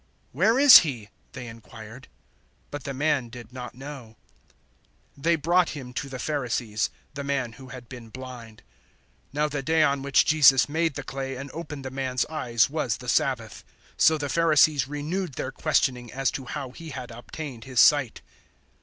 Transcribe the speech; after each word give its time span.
009:012 0.01 0.07
"Where 0.31 0.57
is 0.59 0.77
he?" 0.79 1.09
they 1.33 1.45
inquired, 1.45 2.07
but 2.71 2.85
the 2.85 2.93
man 2.95 3.29
did 3.29 3.53
not 3.53 3.75
know. 3.75 4.17
009:013 5.15 5.23
They 5.23 5.35
brought 5.35 5.69
him 5.69 5.93
to 5.93 6.09
the 6.09 6.17
Pharisees 6.17 6.89
the 7.13 7.23
man 7.23 7.51
who 7.53 7.67
had 7.67 7.87
been 7.87 8.09
blind. 8.09 8.63
009:014 9.27 9.33
Now 9.33 9.47
the 9.47 9.61
day 9.61 9.83
on 9.83 10.01
which 10.01 10.25
Jesus 10.25 10.67
made 10.67 10.95
the 10.95 11.03
clay 11.03 11.35
and 11.35 11.51
opened 11.51 11.85
the 11.85 11.91
man's 11.91 12.25
eyes 12.31 12.67
was 12.67 12.97
the 12.97 13.07
Sabbath. 13.09 13.63
009:015 13.91 13.93
So 13.97 14.17
the 14.17 14.29
Pharisees 14.29 14.87
renewed 14.87 15.33
their 15.35 15.51
questioning 15.51 16.11
as 16.11 16.31
to 16.31 16.45
how 16.45 16.71
he 16.71 16.89
had 16.89 17.11
obtained 17.11 17.65
his 17.65 17.79
sight. 17.79 18.21